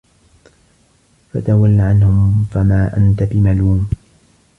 فَتَوَلَّ 1.33 1.79
عَنهُم 1.81 2.45
فَما 2.53 2.97
أَنتَ 2.97 3.23
بِمَلومٍ 3.23 3.89